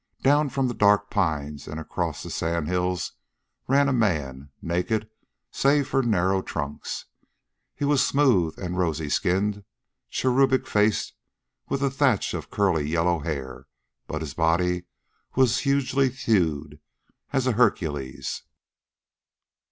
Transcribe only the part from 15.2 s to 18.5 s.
was hugely thewed as a Hercules'.